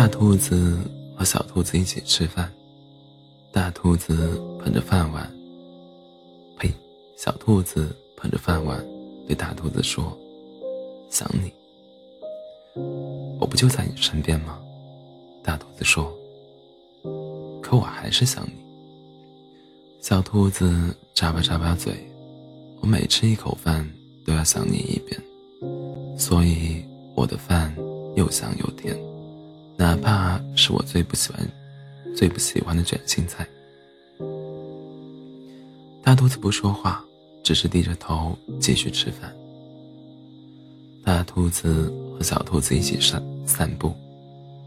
[0.00, 0.78] 大兔子
[1.14, 2.50] 和小兔子一起吃饭，
[3.52, 5.30] 大兔子捧着饭碗，
[6.58, 6.72] 呸，
[7.18, 8.82] 小兔子捧着饭碗
[9.26, 10.18] 对大兔子说
[11.12, 11.52] ：“想你，
[13.38, 14.58] 我不就在你身边吗？”
[15.44, 16.10] 大兔子说
[17.60, 18.52] ：“可我还是想你。”
[20.00, 21.92] 小兔子眨巴眨巴嘴
[22.80, 23.86] ：“我每吃一口饭
[24.24, 25.22] 都要想你一遍，
[26.18, 26.82] 所以
[27.14, 27.76] 我的饭
[28.16, 28.98] 又香又甜。”
[29.80, 31.40] 哪怕是我最不喜欢、
[32.14, 33.48] 最不喜欢的卷心菜，
[36.02, 37.02] 大兔子不说话，
[37.42, 39.34] 只是低着头继续吃饭。
[41.02, 43.94] 大兔子和小兔子一起散散步，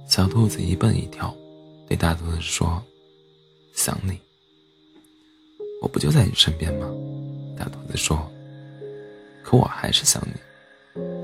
[0.10, 1.32] 小兔子一蹦一跳，
[1.88, 2.84] 对大兔子说
[3.76, 4.18] ：“想你，
[5.80, 6.92] 我不就在你身边吗？”
[7.56, 8.20] 大兔子说
[9.46, 10.34] ：“可我还是想你。”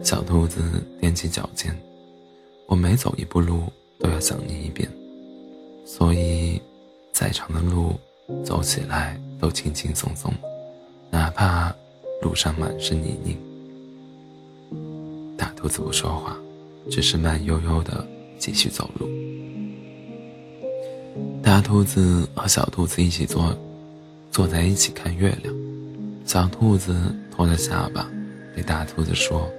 [0.06, 0.62] 小兔子
[1.02, 1.76] 踮起脚尖，
[2.68, 3.64] 我每走一步路。
[4.00, 4.90] 都要想你一遍，
[5.86, 6.62] 所以，
[7.12, 7.94] 再长的路
[8.46, 10.34] 走起来都轻轻松松，
[11.12, 11.76] 哪怕
[12.22, 13.38] 路上满是泥泞。
[15.38, 16.38] 大兔子不说话，
[16.90, 19.08] 只是慢悠悠的继续走路。
[21.44, 23.54] 大兔子和小兔子一起坐，
[24.32, 25.54] 坐在一起看月亮。
[26.26, 26.96] 小兔子
[27.36, 28.10] 托着下巴，
[28.54, 29.50] 对大兔子说：“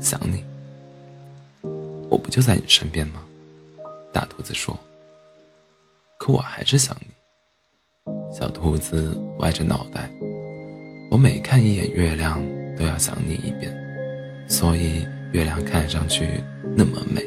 [0.00, 0.42] 想你，
[2.08, 3.22] 我不就在你身边吗？”
[4.16, 4.74] 大兔子说
[6.18, 7.08] ：“可我还是想你。”
[8.34, 10.10] 小兔子歪着脑袋
[11.12, 12.42] ：“我每看一眼月亮，
[12.78, 13.76] 都要想你一遍，
[14.48, 16.42] 所以月亮看上去
[16.74, 17.22] 那么美，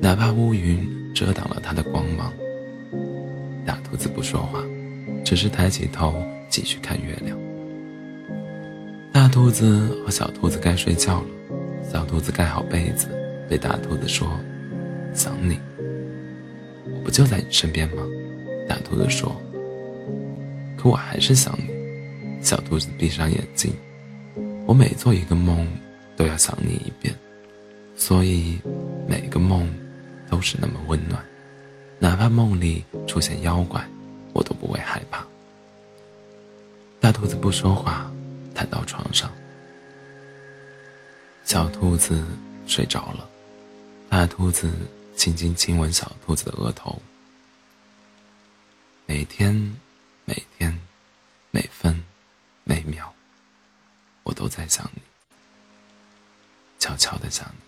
[0.00, 2.32] 哪怕乌云遮挡了它的光芒。”
[3.66, 4.64] 大兔子不说话，
[5.22, 6.14] 只是抬起头
[6.48, 7.38] 继续看月亮。
[9.12, 11.26] 大兔子和小兔子该睡觉了，
[11.92, 13.06] 小兔子盖好被子，
[13.50, 14.26] 对大兔子说
[15.12, 15.60] ：“想你。”
[17.06, 18.02] 不就在你身边吗？
[18.68, 19.40] 大兔子说。
[20.76, 21.70] 可我还是想你。
[22.42, 23.72] 小兔子闭上眼睛。
[24.66, 25.68] 我每做一个梦，
[26.16, 27.14] 都要想你一遍，
[27.94, 28.58] 所以
[29.06, 29.72] 每个梦
[30.28, 31.24] 都是那么温暖，
[32.00, 33.80] 哪怕梦里出现妖怪，
[34.32, 35.24] 我都不会害怕。
[36.98, 38.10] 大兔子不说话，
[38.52, 39.30] 躺到床上。
[41.44, 42.20] 小兔子
[42.66, 43.28] 睡着了，
[44.10, 44.68] 大兔子。
[45.16, 47.00] 轻轻亲吻小兔子的额头，
[49.06, 49.54] 每天，
[50.24, 50.78] 每天，
[51.50, 52.04] 每分，
[52.64, 53.12] 每秒，
[54.22, 55.00] 我都在想你，
[56.78, 57.65] 悄悄的想你。